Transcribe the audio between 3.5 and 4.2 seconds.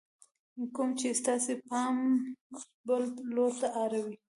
ته اړوي: